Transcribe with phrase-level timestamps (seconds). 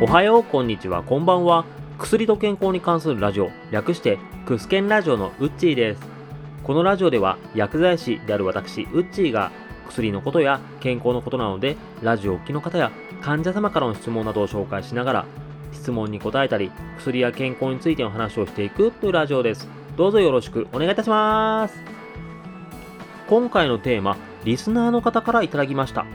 [0.00, 1.64] おはよう、こんにちは、こんばんは。
[1.98, 6.02] 薬と健康に関するラジオ、略してクスケンラジオのウッチーです。
[6.62, 9.50] このラジオでは薬剤師である私、ウッチーが
[9.88, 12.92] 薬のことや健康のことなので、ラジオをお聞きの方や
[13.22, 15.26] 患者様からの質問などを紹介しながら、
[15.72, 19.68] 質問に答えたり、薬や健康についての話をしていくというラジオです。
[19.96, 21.74] どうぞよろしくお願いいたします。
[23.28, 26.06] 今回のテーマ、リスナーの方からいただきました。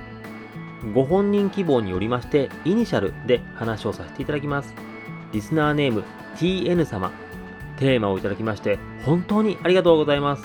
[0.92, 4.76] ご本人希望によりまして、イニシャルで話をさせていただきます。
[5.32, 6.04] リスナーネーム
[6.36, 7.12] TN 様、
[7.78, 10.44] テーマをいただきまして、本当にありがとうございます。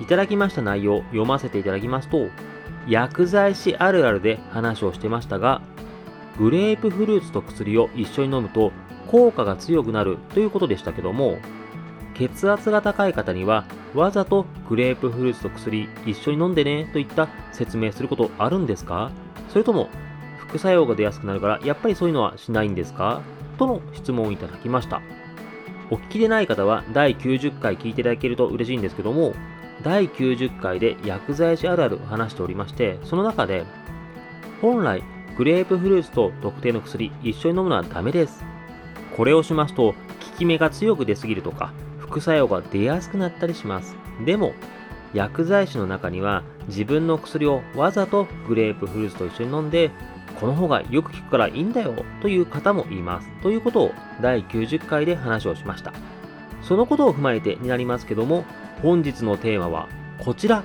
[0.00, 2.28] いただきました内容を読ませていただきますと、
[2.88, 5.62] 薬剤師あるあるで話をしてましたが、
[6.38, 8.72] グレープフルーツと薬を一緒に飲むと
[9.08, 11.38] 効果が強くなるということでしたけども、
[12.14, 19.12] 血圧が高い方にはわざとグレープフルーツと薬一緒に飲んでねといった説明することあるんですか？
[19.48, 19.88] それとも
[20.38, 23.22] 副作用が出やすくなるからやっぱりそういうのはしないんですか？
[23.58, 25.02] との質問をいただきました。
[25.90, 29.34] お聞きでない方は第90回聞いていただけると嬉しいんですけども、
[29.82, 33.64] 第90回で薬剤師あるある話しておりまして、その中で、
[34.60, 35.02] 本来
[35.36, 38.44] グレープフルーツと特定の薬一緒に飲むのはダメです。
[39.16, 39.96] これをしますと効
[40.36, 43.96] き目が強く出すぎるとか副作用が出やすくなったりします。
[44.24, 44.52] でも
[45.14, 49.90] 薬剤師の中には自分の薬をわざとグレープフルーツと一緒に飲んで
[50.38, 53.28] この方がよく効くからいいんだよという方もいます。
[53.42, 55.92] ということを第90回で話をしました。
[56.62, 58.44] そのことを踏まえてになりますけども
[58.82, 59.88] 本日のテーマは
[60.22, 60.62] こちら。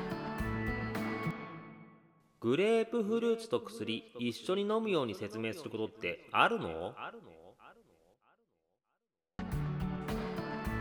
[2.42, 6.94] グレープフルーツと薬一緒に飲むように説明することってあるの？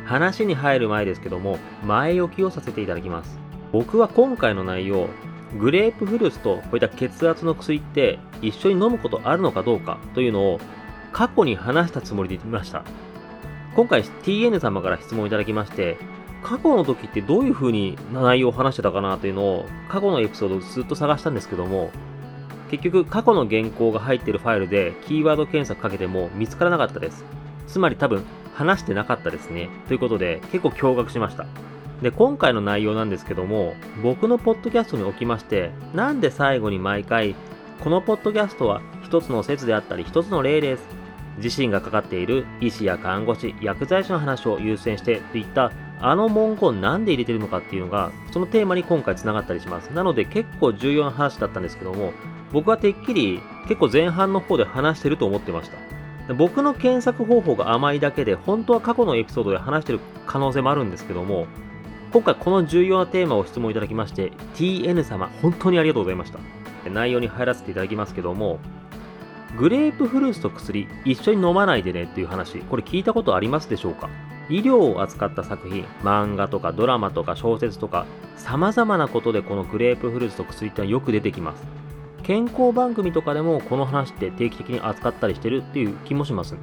[0.05, 3.39] 話に入る前ですけども前置きをさせていただきます
[3.73, 5.09] 僕は今回の内容、
[5.59, 10.61] グレープフルーツとこういった血圧の薬って一緒に飲むことあるのかどうかというのを
[11.13, 12.85] 過去に話したつもりでいました。
[13.75, 15.97] 今回 TN 様から質問いただきまして、
[16.43, 21.91] 過去の時ってどういう風に内容を話してたかなというのを過去のエピソードをずっと探したんですけども、
[22.71, 27.25] 結局過去の原稿が入ってるファイルでキーワード検索かけても見つからなかったです。
[27.67, 28.25] つまり多分
[28.55, 29.71] 話してなかったですね。
[29.89, 31.47] ということで結構驚愕しました。
[32.03, 37.37] で、今回の内容なんですけども、僕のポッドキャストにおきまして、なんで最後に毎回、
[37.83, 40.87] このポッドキャストは一つの説であったり一つの例です。
[41.39, 49.93] 自身がかかっている医師や看護師、薬剤師の話を優先してといったあの文言なんで入れてるのかっていうのが、そのテーマに今回つながったりします。
[49.93, 52.13] なので結構重要な話だったんですけども、
[52.53, 56.35] 僕はてっきり結構前半の方で話してると思ってました。
[56.35, 61.47] 僕の検索方法が甘いだけで、本当は過去のエピソードで話してる可能性もあるんですけども、
[62.13, 66.39] 今回この重要なテーマを質問いただきまして TN 様本当にありがとうございました。
[66.91, 68.59] 内容に入らせていただきますけども
[69.57, 74.11] グレープフルーツと薬一緒に飲まないでねっていう話これ聞いたことありますでしょうか？
[74.51, 78.05] 医療を扱った作品漫画とかドラマとか小説とか
[78.37, 81.63] 様々なことでこのグレープフルーツと薬ってのはよく出てきます。
[82.23, 86.57] 健康番組とかでもこの話って定期的に扱ったりしてるっていう気もします。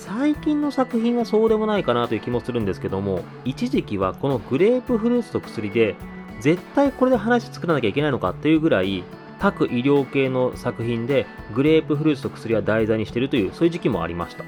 [0.00, 5.94] 最近の作品はそうでもないかなという気もするんですけども一時期はこのグレープフルーツと薬で
[6.40, 9.04] 絶対これで話作らなきゃいけないのかっていうぐらい
[9.38, 14.44] 各医療系の作品でグレープフルーツと薬は題材にしているというそういう時期もありました。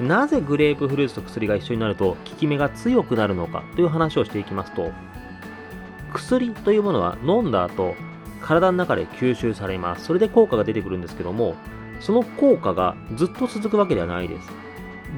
[0.00, 4.90] なぜグレープフルーツと薬が一緒になると効き目が強くなるのかという話をしていきますと
[6.12, 7.94] 薬というものは飲んだ後
[8.42, 10.04] 体の中で吸収されます。
[10.04, 11.56] それで効果が出てくるんですけども
[12.00, 14.48] その効果がずっと続くわけではないです。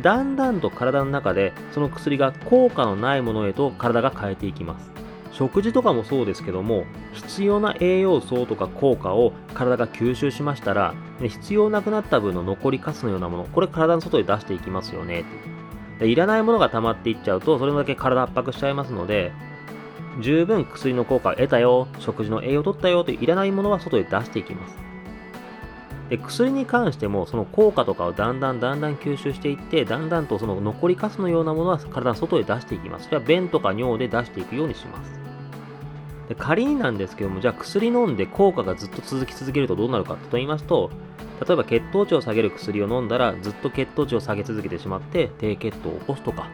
[0.02, 4.96] だんだんと体の中でその薬が効果のないものへと体が変えていきます。
[5.36, 15.26] 食事とかもそうですけども必要な栄養素とか効果を体が吸収しましたら必要なくなった分の残りかすのようなものこれ体の外に出していきますよね
[15.98, 19.30] でいらないものが溜まっていっちゃうとそれだけ体圧迫しちゃいますので
[20.22, 24.85] 十分薬の効果を得たよ食事の栄養を取ったよといういらないものは外へ出していきます
[26.08, 33.06] で薬に関してもその効果とかをだんだんだんだん吸収していってだんだんとその残りかすのようなものは体の外へ出していきます。
[33.06, 35.20] それは便とか尿で出していくようにします。
[36.28, 40.90] で仮になんですけどもじゃあ薬飲んで効果がずっと続き続けるとどうなるかと言いますと
[41.46, 46.48] 例えば血糖値を下げる薬を飲んだらずっと血糖値を下げ続けてしまって低血糖を起こすとか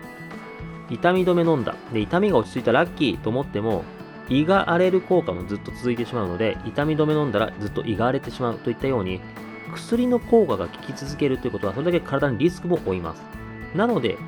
[0.91, 1.75] 痛み止め飲んだ。
[1.93, 3.85] で痛みが落ち着いたらラッキーと思っても
[4.33, 9.21] 胃が荒れる効果もずっと続いてしまうので痛み止め飲んだらずっと胃が荒れてしまうといったように
[9.75, 13.23] 薬の効果が効き続けるということはそれだけ体にリスクも負います。
[13.75, 14.19] なので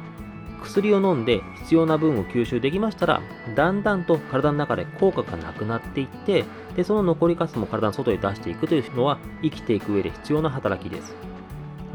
[0.63, 3.21] 薬を飲んで必要な分を吸収できましたら
[3.55, 11.15] だんだんと体の中で効果がなくなっていってでその残りカスも体の外へ出していくというのは生きていく上で必要な働きです。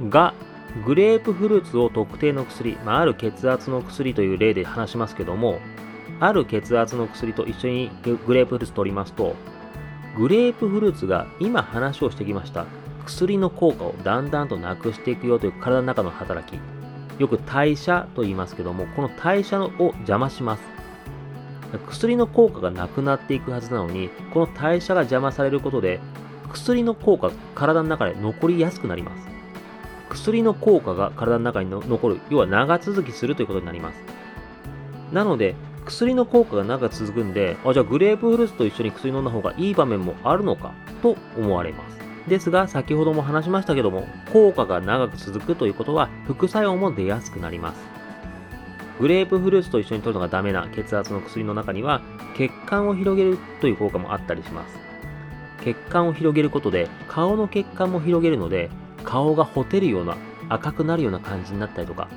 [0.08, 0.34] が、
[0.86, 5.60] グレープフルーツを特定の薬、まあ、ある血圧の薬という例で話しますけども、
[6.20, 9.36] ある血圧の薬と一緒にグレープフルーツ取りますと、
[10.18, 12.66] グレープフルーツが今話をしてきました
[13.06, 16.60] 薬の効果をだんだんとなくしていくよという体の中の働き、
[17.20, 20.64] よく代謝と言いますけども、この代謝を邪魔します。
[21.88, 26.00] 薬の効果がなくなっていくはずなのに、この代謝が邪魔されることで、
[26.50, 29.28] 薬の効果が、体の中で残りやすくなります。
[30.10, 34.02] 薬の効果が体の中に残る、要は長続きするということになります。
[35.12, 35.56] なので、
[35.90, 40.72] 薬の効果が長く続くんで、あ、じゃあグレープフルーツと一緒に薬飲んだ方がいい場面もあるのか
[41.02, 42.00] と思われます。
[42.30, 47.80] ですが、先ほども話しましたけども、効果が長く続くということは、副作用も出やすくなります。
[49.00, 52.02] グレープフルーツと一緒に摂るのがダメな血圧の薬の中には、
[52.38, 54.78] 血管を広げるという効果もあったりします。
[55.64, 58.70] 血管を広げることで、顔の血管も広げるので、
[59.04, 60.18] 顔がほてるような、
[60.50, 62.08] 赤くなるような感じになったりとか、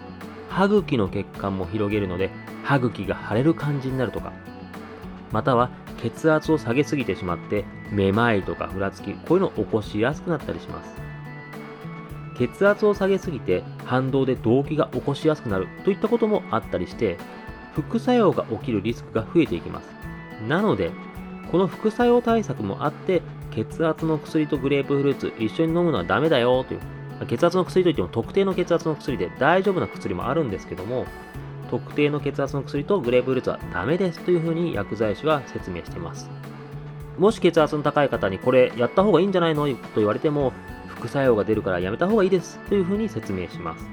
[0.51, 2.31] 歯茎の血管も広げるので、
[2.63, 4.33] 歯茎が腫れる感じになるとか、
[5.31, 5.71] または
[6.03, 10.97] 血圧を下げすぎてしまって、めまいとかふらつき、こういうのを起こしやすくなったりします。
[12.37, 17.19] 血圧を下げすぎて反動で動悸が起こしやすくなるといったこともあったりして、
[17.75, 19.89] 副作用が起きるリスクが増えていきます。
[20.49, 20.91] なので、
[21.51, 26.81] この副作用対策もあって、血圧の薬とグレープフルーツ一緒に飲むのはダメだよという、
[27.27, 31.07] 血圧の薬といっても特定の血圧の薬で大丈夫な薬もあるんですけども、
[31.73, 36.29] 特定の血圧の薬とグレープフルーツはダメですというふうに薬剤師は説明しています。
[37.17, 40.53] もし血圧の高い方にこれやった方がいいんじゃないのと言われても、
[40.87, 43.87] 副作用が出るからやめた方がいいですというふうに説明します。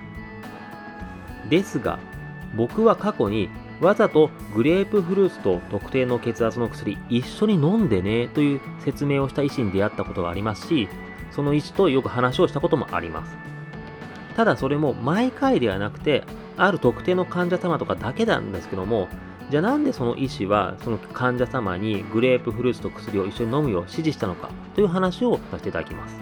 [1.50, 2.00] ですが、
[2.58, 3.48] 僕は過去に
[3.80, 10.90] わざとグレープフルーツと特定の血圧の薬一緒に飲んでねという説明をした医師に出会ったことがありますし、
[11.32, 13.38] その医師とよく話をしたこともあります。
[14.36, 16.26] ただそれも毎回ではなくて、
[16.60, 19.08] ある特定の患者様とかだけなんですけども、
[19.50, 26.20] じゃあなんでその医師はその患者様にグレープフルーツと薬を一緒に飲むよう指示したのかという話をさせていただきます。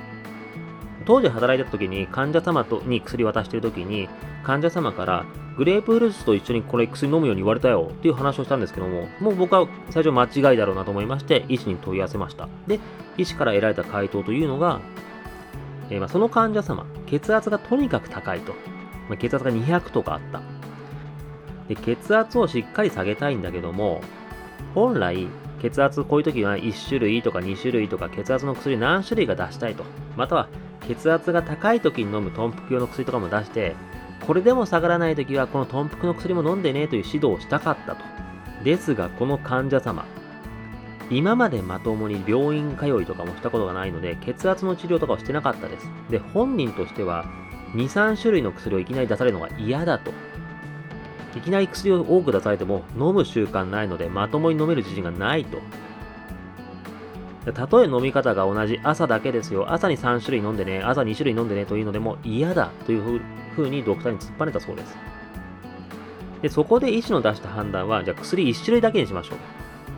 [1.05, 4.09] 当時働いてた時に患者様とに薬渡している時に
[4.43, 5.25] 患者様から
[5.57, 12.47] グレープフルーツと一緒にこれ薬飲むように言われたよっていう話をしたんですけども、もう僕は最初間違いだろうなと思いまして、医師に問い合わせました。
[12.67, 12.79] で、
[13.17, 14.81] 医師から得られた回答というのが、
[15.89, 18.53] えー、まその患者様、血圧がとにかく高いと。
[19.09, 20.41] まあ、血圧が200とかあった。
[21.67, 24.01] で、血圧をしっかり下げたいんだけども、
[24.73, 25.27] 本来、
[25.61, 29.83] 血圧こういう時は1種類とか2種類とか血圧の薬何種類が出したいと。
[30.15, 30.49] または
[30.87, 33.75] 血圧が高い時に飲む豚腹用の薬とかも出して、
[34.25, 38.03] これでも下がらない時はこの豚腹の薬も飲んでねという指導をしたかったと。
[38.63, 40.05] ですが、この患者様、
[41.09, 45.89] 今までまともに病院通いとかもしたことがないので、血圧の治療とかをしてなかったです。
[46.09, 47.25] で、本人としては、
[47.73, 50.11] 2、3種類の薬をいきなり出されるのが嫌だと。
[51.35, 55.59] いきなり薬を多く出されても飲む習慣ないのでまともに飲める自信がないと。
[57.53, 59.71] たとえ飲み方が同じ朝だけですよ。
[59.71, 63.21] 朝に3種類飲んでね、朝2種類飲んでねというのでも嫌だという
[63.55, 64.97] ふうにドクターに突っぱねたそうです。
[66.41, 69.37] で、そこで医師の出した判断は、じゃあ薬1種類だけにしましょう。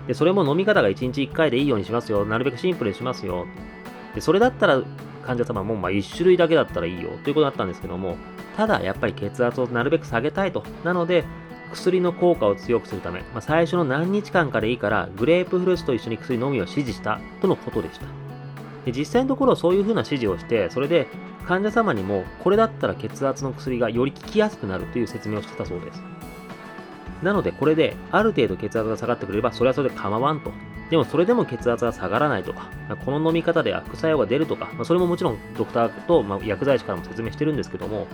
[0.07, 2.25] で、それも飲み方が1日1回でいいようにしますよ。
[2.25, 3.45] なるべくシンプルにしますよ。
[4.13, 4.81] で、それだったら
[5.30, 8.18] 患者様もまあ1種類だけだったらいいよということだったんですけども、
[8.58, 10.63] ただやっぱり血圧をなるべく下げたいと。
[10.84, 11.24] なので、
[11.72, 18.08] 薬の効果を強くするため、まあ、最初の何日間かでいいから、グレープフルーツと一緒に薬飲みを指示したとのことでした。
[18.86, 21.06] で実際のところそういうふうな指示をして、それで
[21.46, 26.01] 患者様にもこれだったら血圧の薬がより効きやすくなるという説明をしてたそうです。
[27.22, 30.51] なのでこれである程度血圧が下がってくればそれはそれで構わんと。
[30.89, 32.69] でもそれでも血圧が下がらないとか、
[33.05, 38.08] この飲み方では副作用が出るとか、ま、それももちろんドクターと、ま、薬剤師からも説明してるんですけども、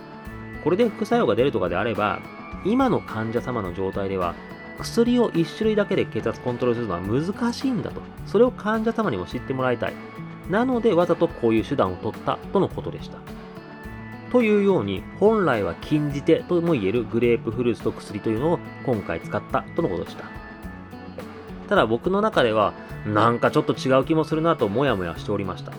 [0.62, 2.20] これで副作用が出るとかであれば、
[2.64, 4.34] 今の患者様の状態では、
[4.78, 8.02] 薬を1種類だけで血圧コントロールするのは難しいんだと。
[8.26, 9.94] それを患者様にも知ってもらいたい。
[10.50, 13.18] なので、わざとこういう手段を取ったとのことでした。
[14.30, 20.45] というように、本来は禁じ手とも言えるグレープフルーツと薬というのを今回使ったとのことでした。
[21.68, 22.72] ただ僕の中では、
[23.06, 25.72] なんかちょっと違う気もするなともやもやしておりました。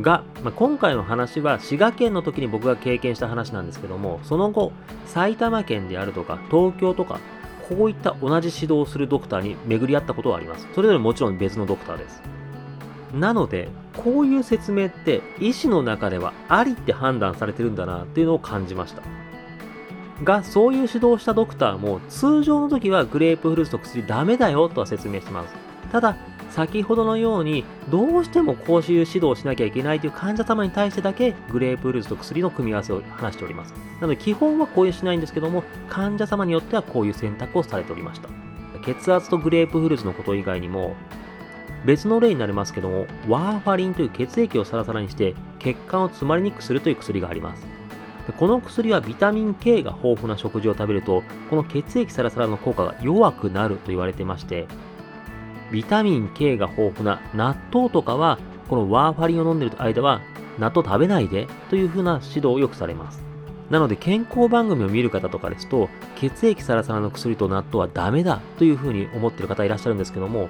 [0.00, 4.72] が、まあ、今回の話は滋賀県の時に僕が経験した話なんですけども、その後、
[5.06, 7.18] 埼玉県であるとか、東京とか、
[7.68, 10.68] こういった同じ指導をするドクターに巡り合ったことはあります。
[10.74, 12.22] それぞれもちろん別のドクターです。
[13.14, 19.02] なので、こういう説明って医師の中ではありって判断されてるんだなっていうのを感じました。
[20.24, 25.54] が、そういう指導をしたドクターも通常の時はグレープフルーツと薬ダメだよとは説明してます。
[25.92, 26.16] ただ、
[26.50, 33.74] 先ほどのようにどうしても講習指導しなきゃいけないという患者様に対してだけグレープフルーツと薬の組み合わせを話しております。
[34.00, 38.28] なので基本はこういうしないんですけども患者様によってはこういう選択をされておりました。
[38.82, 40.94] 血圧とグレープフルーツのこと以外にも
[41.84, 47.75] 別の例になりますけどもワーファリンという血液をサラサラにして血管を詰まりにくくするという薬があります。
[48.32, 54.66] この薬はビタミン K が豊富な食事を食べるとこの血液サラサラの効果が弱くなると言われてまして
[55.70, 60.20] ビタミン K が豊富な納豆とかはこのワーファリンを飲んでいる間は
[60.58, 63.24] 納豆食べないでというふうな指導をよくされます。
[63.70, 70.48] なので健康番組を見る方とかですと血液サラサラの薬と納豆はダメだというふうに思っている方いらっしゃるんですけども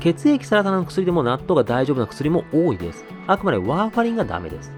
[0.00, 3.04] 血液サラサラの薬でも納豆が大丈夫な薬も多いです。
[3.26, 4.70] あくまでワーファリンがダメです。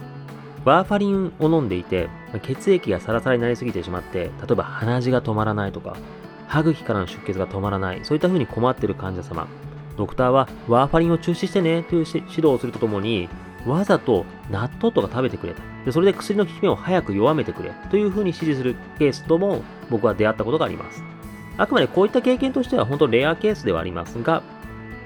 [0.65, 2.09] ワーファリンを飲んでいて、
[2.43, 5.97] 血液がサラサラになりすぎてしまって、例えば鼻血が止まらないとか、
[6.47, 9.47] 歯茎からの出血が止まらない、そういった風に困っている患者様、
[9.97, 13.29] ドクターはワーファリンを中止してねという指導をするとともに、
[13.67, 15.55] わざと納豆とか食べてくれ。
[15.85, 21.03] でそれで薬の効き目を早く弱めてくれという風に指示するケースとも僕は出会ったことがあります。
[21.57, 24.43] あくまでこういった経験としては本当レアケースではありますが、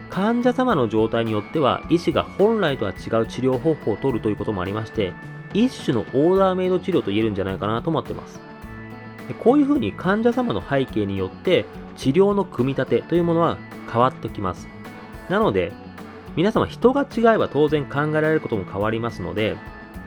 [0.09, 5.13] 患者様の状態によっては医師が本来とは違う治療方法を取るということもありまして、
[5.55, 8.41] 一種のオーダーメイド治療と言えるんじゃないかなと思ってます。
[9.41, 13.59] こういうふうに患者様の背景によって治療の組み立てというものは
[13.91, 14.69] 変わってきます。
[15.29, 15.73] なので、
[16.37, 19.57] 皆様人が違えば当然考えられることも変わりますので、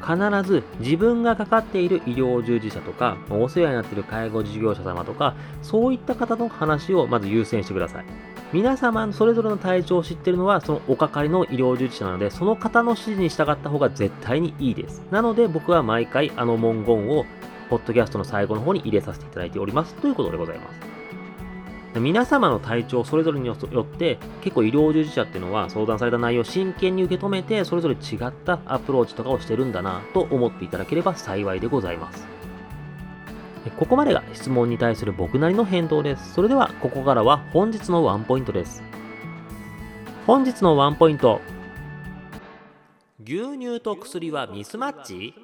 [0.01, 8.05] 必ず自分がかかっている医療従事者とか、お世話になっている介護事業者様とか、そういった方の話をまず優先してください。
[8.53, 15.03] 皆様それぞれの体調を知っているのはそのおかかりの医療従事者なのでその方の指示に従った方が絶対にいいです。
[15.09, 17.25] なので僕は毎回あの文言を
[17.69, 19.93] ポッドキャストの最後の方に入れさせていただいております。
[19.95, 20.91] ということでございます。
[21.99, 32.40] 皆様の体調それぞれによって結構医療従事者っていうのは相談された内容を真剣に受け止めてそれぞれ違ったアプローチとかをしてるんだなと思っていただければ幸いでございます。
[33.69, 36.33] ここまでが質問に対する僕なりの返答です。
[36.33, 38.81] それでは、ここからは本日のワンポイントです。
[40.25, 41.41] 本日のワンポイント。
[43.23, 45.35] 牛乳と薬はミスマッチ？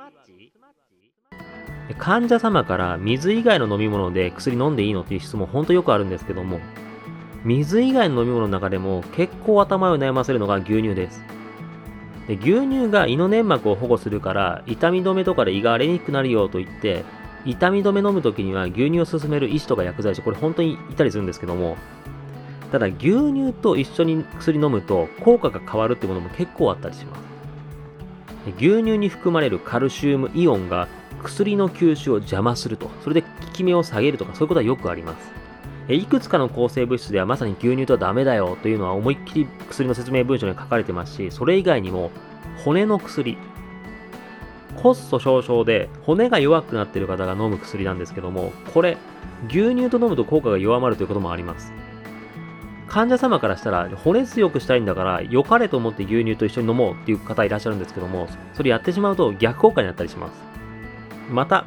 [1.97, 6.59] 患者様から水以外の飲み物で薬飲んでいいのっていう質問本当よくあるんですけども、
[7.43, 11.23] 水以外の飲み物の中でも結構頭を悩ませるのが牛乳です。
[12.27, 17.05] で牛乳が胃の粘膜を保護するから痛み止めとかで胃が荒れにくくなるよと言って
[17.47, 21.77] 痛み止め飲むときには牛乳を勧める医師とか薬剤師、これ本当にいたりするんですけども、
[22.71, 22.97] ただ牛
[23.31, 27.21] 乳と一緒に薬飲むと効果が変わるってものも結構あったりします。
[28.57, 30.87] 牛乳に含まれるカルシウムイオンが
[31.23, 35.93] 薬の吸収を邪魔すると、それで効き目を下げるとかそういうことはよくあります。
[35.93, 42.11] いくつかの抗生物質ではまさに牛乳とはダメだよというのは思いっきり薬の説明文書に書かれてますし、それ以外にも
[42.65, 43.37] 骨の薬、
[44.81, 48.97] コスト少々で骨が弱くなっている方が飲む薬なんですけども、これ、
[49.47, 51.73] 牛乳と飲むと効果が弱まるということもあります。
[52.87, 60.41] 患者様からしたら骨強くしたいんだから良かれと思って牛乳と一緒に飲もうっていう方いらっしゃるんですけどもそれやってしまうと逆効果になったりします
[61.29, 61.65] また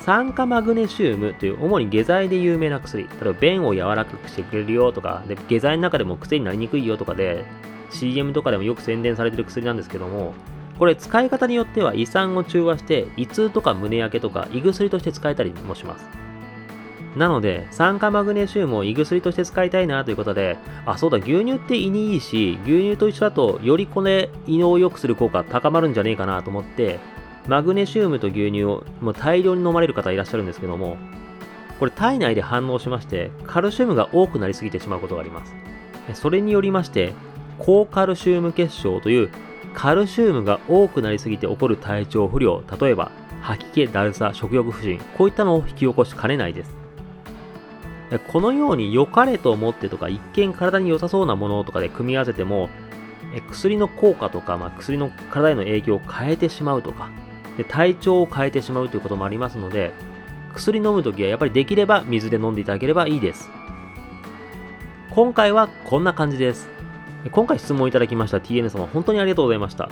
[0.00, 7.44] 酸化マグネシウムという主に下剤で有名な薬例えば便を柔らかくしてくれるよとかで下剤の中でも癖になりにくいよとかで
[7.90, 10.34] CM とかでもよく宣伝されてる薬なんですけども
[10.78, 16.24] これ使い方によっては胃酸を中和して胃痛とか胸焼けとか胃薬として使えたりもします。
[17.16, 26.98] なので、酸化マグネシウムを胃薬として使いたいなということで、あ、そうだ、牛乳って胃にいいし、牛乳と一緒だとよりこれ胃の良くする効果高まるんじゃねえかなと思って、
[27.46, 30.96] マグネシウムと牛乳をもう大量に飲まれる方いらっしゃるんですけども、
[31.78, 35.54] これ体内で反応しまして、カルシウムが多くなりすぎてしまうことがあります。
[36.14, 37.12] それによりまして、
[37.58, 39.30] 高カルシウム結晶という
[39.74, 43.10] カルシウムが多くなりすぎて起こる体調不良、例えば
[43.42, 46.74] 吐き気、だるさ、食欲不振、こういったのを引き起こしかねないです。
[48.28, 52.70] このように良かれと思ってとか、一見体に良さそうなものとかで組み合わせても、
[53.50, 57.10] 薬の効果とか、まあ、薬の体への影響を変えてしまうとか
[57.56, 59.92] で、体調を変えてしまうということもありますので、
[60.54, 63.50] 薬飲むときはやっぱりできれば水で飲んでいただければいいです。
[65.10, 66.73] 今回はこんな感じです。
[67.30, 69.88] 今回質問いただきました TN 様、本当にありがとうございました。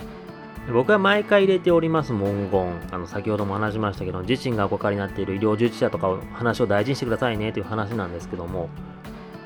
[0.71, 8.69] 僕は毎回入れております文言、あの先ほども話しましたけど、自身がおかかりになっている医療従事者とかを話を大事にしてくださいねという話なんですけども、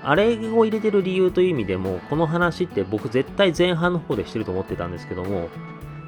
[0.04, 5.50] あれを入れてる理由という意味でも、この話って僕絶対前半の方でしてると思ってたんですけども、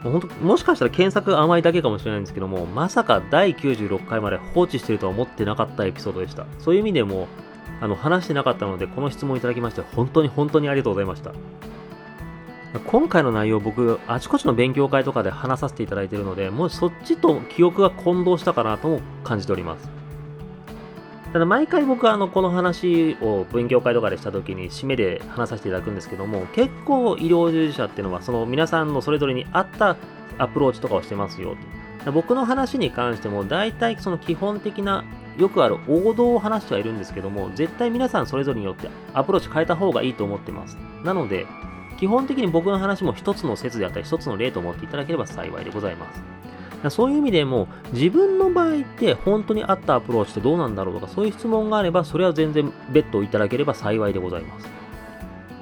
[0.04, 6.46] もう本当もしかしたら検索甘いだけかもしれないんですけども、まさか第96回まで放置してるとは思ってなかったエピソードでした。
[6.60, 7.28] そういう意味でも、
[7.82, 11.32] あの話してなかったので、この質問いただきまして、本当に本当にありがとうございました。
[12.86, 19.90] 今回の内容僕あちこちの勉強会とかで話させていただいているのでもうそっちと記憶が混同したかなとも感じております
[21.34, 29.98] ただ毎回僕はあのこの話を勉強会とかでした時に締めで話させていただくんですけども結構医療従事者っていうのはその皆さんのそれぞれに合った
[30.38, 31.56] アプローチとかをしてますよ
[32.14, 35.04] 僕の話に関しても大体その基本的な
[35.40, 41.48] よくある王道を話してはいるんですけども絶対皆さんそれぞれによってアプローチ変えた方がいいと思ってますなので
[42.00, 46.22] 基本的に僕の話も一つの説であったり一つの例と思っていただければ幸いでございます。
[46.96, 54.70] そういう意味でも自分の場合って本当に合ったアプローチってどうなんだろうとかそういう質問があればそれは全然別途いただければ幸いでございます。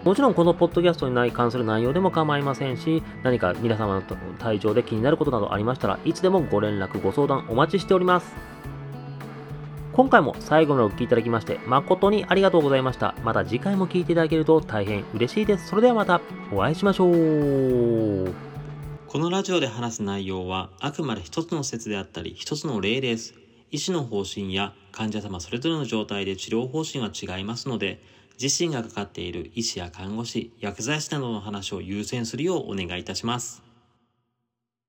[0.03, 4.01] もちろんこのポッドキャストに関する内容でも構いませんし何か皆様の
[4.37, 8.56] 体調で気になることなどありましたらいつでもご連絡ご相談お待ちしております。
[9.97, 13.15] 今回も最後までお聴きいただきまして誠にありがとうございました。
[13.23, 15.69] また次回も聴いていただけると大変嬉しいです。
[15.69, 16.21] それではまた
[16.53, 18.31] お会いしましょう。
[19.07, 23.33] このラジオで話す内容はあくまで一つの説であったり一つの例です。
[23.71, 27.99] 医師の方針や患者様それぞれの状態で治療方針は違いますので、
[28.39, 33.66] 自身がかかっている医師や看護師、薬剤師などの話を優先するようお願いいたします。